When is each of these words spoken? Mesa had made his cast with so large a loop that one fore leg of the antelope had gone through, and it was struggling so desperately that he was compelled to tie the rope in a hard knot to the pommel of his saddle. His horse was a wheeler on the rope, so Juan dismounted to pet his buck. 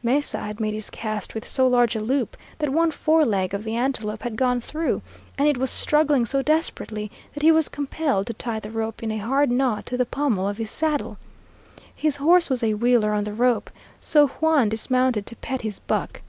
Mesa 0.00 0.38
had 0.38 0.60
made 0.60 0.74
his 0.74 0.90
cast 0.90 1.34
with 1.34 1.44
so 1.44 1.66
large 1.66 1.96
a 1.96 2.00
loop 2.00 2.36
that 2.58 2.70
one 2.70 2.92
fore 2.92 3.24
leg 3.24 3.52
of 3.52 3.64
the 3.64 3.74
antelope 3.74 4.22
had 4.22 4.36
gone 4.36 4.60
through, 4.60 5.02
and 5.36 5.48
it 5.48 5.56
was 5.58 5.72
struggling 5.72 6.24
so 6.24 6.40
desperately 6.40 7.10
that 7.34 7.42
he 7.42 7.50
was 7.50 7.68
compelled 7.68 8.28
to 8.28 8.32
tie 8.32 8.60
the 8.60 8.70
rope 8.70 9.02
in 9.02 9.10
a 9.10 9.18
hard 9.18 9.50
knot 9.50 9.84
to 9.86 9.96
the 9.96 10.06
pommel 10.06 10.46
of 10.46 10.58
his 10.58 10.70
saddle. 10.70 11.18
His 11.96 12.14
horse 12.18 12.48
was 12.48 12.62
a 12.62 12.74
wheeler 12.74 13.12
on 13.12 13.24
the 13.24 13.34
rope, 13.34 13.70
so 14.00 14.28
Juan 14.28 14.68
dismounted 14.68 15.26
to 15.26 15.34
pet 15.34 15.62
his 15.62 15.80
buck. 15.80 16.22